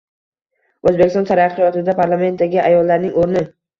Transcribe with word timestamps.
O‘zbekiston 0.91 1.29
taraqqiyotida 1.31 1.97
parlamentdagi 2.03 2.61
ayollarning 2.63 3.19
o‘rni 3.25 3.45